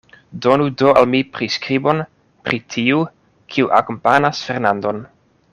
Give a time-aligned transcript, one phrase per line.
[0.45, 2.01] Donu do al mi priskribon
[2.49, 3.05] pri tiu,
[3.55, 5.09] kiu akompanas Fernandon.